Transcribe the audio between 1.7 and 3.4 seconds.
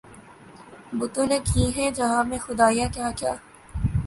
ہیں جہاں میں خدائیاں کیا کیا